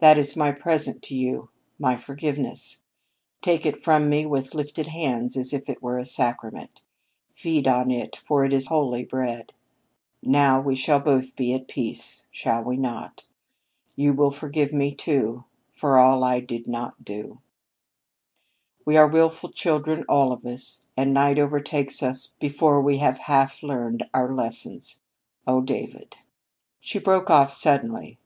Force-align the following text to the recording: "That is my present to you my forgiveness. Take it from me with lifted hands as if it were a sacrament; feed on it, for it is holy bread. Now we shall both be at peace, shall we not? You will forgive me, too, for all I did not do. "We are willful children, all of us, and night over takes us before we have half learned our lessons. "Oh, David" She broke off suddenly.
"That 0.00 0.18
is 0.18 0.36
my 0.36 0.52
present 0.52 1.02
to 1.04 1.14
you 1.14 1.48
my 1.78 1.96
forgiveness. 1.96 2.82
Take 3.40 3.64
it 3.64 3.82
from 3.82 4.10
me 4.10 4.26
with 4.26 4.52
lifted 4.54 4.88
hands 4.88 5.34
as 5.34 5.54
if 5.54 5.70
it 5.70 5.82
were 5.82 5.96
a 5.96 6.04
sacrament; 6.04 6.82
feed 7.30 7.66
on 7.66 7.90
it, 7.90 8.16
for 8.16 8.44
it 8.44 8.52
is 8.52 8.66
holy 8.66 9.02
bread. 9.02 9.54
Now 10.22 10.60
we 10.60 10.74
shall 10.76 11.00
both 11.00 11.36
be 11.36 11.54
at 11.54 11.68
peace, 11.68 12.26
shall 12.30 12.62
we 12.64 12.76
not? 12.76 13.24
You 13.94 14.12
will 14.12 14.30
forgive 14.30 14.74
me, 14.74 14.94
too, 14.94 15.44
for 15.72 15.96
all 15.96 16.22
I 16.22 16.40
did 16.40 16.66
not 16.68 17.02
do. 17.02 17.40
"We 18.84 18.98
are 18.98 19.08
willful 19.08 19.52
children, 19.52 20.04
all 20.06 20.34
of 20.34 20.44
us, 20.44 20.86
and 20.98 21.14
night 21.14 21.38
over 21.38 21.60
takes 21.60 22.02
us 22.02 22.34
before 22.40 22.82
we 22.82 22.98
have 22.98 23.16
half 23.20 23.62
learned 23.62 24.04
our 24.12 24.34
lessons. 24.34 25.00
"Oh, 25.46 25.62
David" 25.62 26.18
She 26.78 26.98
broke 26.98 27.30
off 27.30 27.50
suddenly. 27.50 28.18